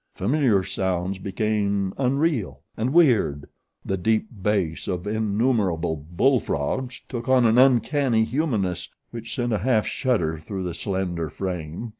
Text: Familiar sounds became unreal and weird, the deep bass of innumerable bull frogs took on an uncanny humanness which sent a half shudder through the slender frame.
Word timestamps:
Familiar 0.15 0.63
sounds 0.63 1.19
became 1.19 1.93
unreal 1.95 2.61
and 2.75 2.91
weird, 2.91 3.45
the 3.85 3.97
deep 3.97 4.29
bass 4.31 4.87
of 4.87 5.05
innumerable 5.05 5.95
bull 5.95 6.39
frogs 6.39 7.01
took 7.07 7.29
on 7.29 7.45
an 7.45 7.59
uncanny 7.59 8.23
humanness 8.23 8.89
which 9.11 9.35
sent 9.35 9.53
a 9.53 9.59
half 9.59 9.85
shudder 9.85 10.39
through 10.39 10.63
the 10.63 10.73
slender 10.73 11.29
frame. 11.29 11.89